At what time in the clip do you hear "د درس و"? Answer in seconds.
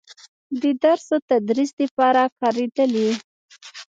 0.61-1.19